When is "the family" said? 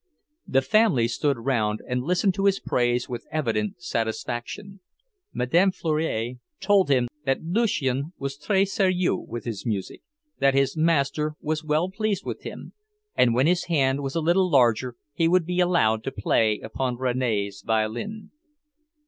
0.47-1.07